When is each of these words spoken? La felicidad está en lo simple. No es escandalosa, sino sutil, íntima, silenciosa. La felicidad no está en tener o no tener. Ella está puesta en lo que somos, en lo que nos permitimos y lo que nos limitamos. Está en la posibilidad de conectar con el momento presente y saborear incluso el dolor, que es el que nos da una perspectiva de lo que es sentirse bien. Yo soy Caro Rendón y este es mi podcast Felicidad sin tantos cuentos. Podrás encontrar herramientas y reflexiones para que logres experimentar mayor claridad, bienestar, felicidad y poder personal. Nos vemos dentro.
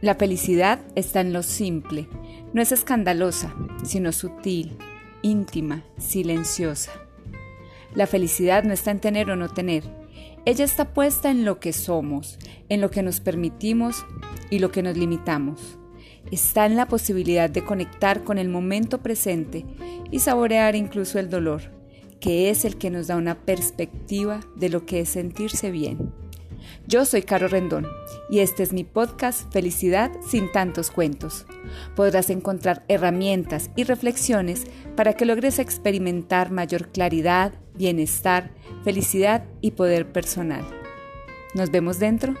La 0.00 0.14
felicidad 0.14 0.80
está 0.94 1.20
en 1.20 1.34
lo 1.34 1.42
simple. 1.42 2.08
No 2.54 2.62
es 2.62 2.72
escandalosa, 2.72 3.54
sino 3.84 4.12
sutil, 4.12 4.78
íntima, 5.20 5.84
silenciosa. 5.98 6.90
La 7.94 8.06
felicidad 8.06 8.64
no 8.64 8.72
está 8.72 8.92
en 8.92 9.00
tener 9.00 9.30
o 9.30 9.36
no 9.36 9.50
tener. 9.50 9.84
Ella 10.46 10.64
está 10.64 10.94
puesta 10.94 11.30
en 11.30 11.44
lo 11.44 11.60
que 11.60 11.74
somos, 11.74 12.38
en 12.70 12.80
lo 12.80 12.90
que 12.90 13.02
nos 13.02 13.20
permitimos 13.20 14.06
y 14.48 14.60
lo 14.60 14.72
que 14.72 14.82
nos 14.82 14.96
limitamos. 14.96 15.78
Está 16.30 16.64
en 16.64 16.76
la 16.76 16.88
posibilidad 16.88 17.50
de 17.50 17.62
conectar 17.62 18.24
con 18.24 18.38
el 18.38 18.48
momento 18.48 19.02
presente 19.02 19.66
y 20.10 20.20
saborear 20.20 20.76
incluso 20.76 21.18
el 21.18 21.28
dolor, 21.28 21.60
que 22.20 22.48
es 22.48 22.64
el 22.64 22.78
que 22.78 22.88
nos 22.88 23.08
da 23.08 23.16
una 23.16 23.34
perspectiva 23.34 24.40
de 24.56 24.70
lo 24.70 24.86
que 24.86 25.00
es 25.00 25.10
sentirse 25.10 25.70
bien. 25.70 26.10
Yo 26.86 27.04
soy 27.04 27.22
Caro 27.22 27.48
Rendón 27.48 27.86
y 28.28 28.40
este 28.40 28.62
es 28.62 28.72
mi 28.72 28.84
podcast 28.84 29.52
Felicidad 29.52 30.10
sin 30.26 30.50
tantos 30.52 30.90
cuentos. 30.90 31.46
Podrás 31.96 32.30
encontrar 32.30 32.84
herramientas 32.88 33.70
y 33.76 33.84
reflexiones 33.84 34.66
para 34.96 35.14
que 35.14 35.26
logres 35.26 35.58
experimentar 35.58 36.50
mayor 36.50 36.88
claridad, 36.88 37.54
bienestar, 37.74 38.50
felicidad 38.84 39.44
y 39.60 39.72
poder 39.72 40.12
personal. 40.12 40.64
Nos 41.54 41.70
vemos 41.70 41.98
dentro. 41.98 42.34